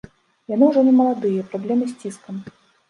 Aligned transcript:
Яны 0.53 0.63
ўжо 0.71 0.83
немаладыя, 0.89 1.47
праблемы 1.53 1.85
з 1.95 2.03
ціскам. 2.03 2.45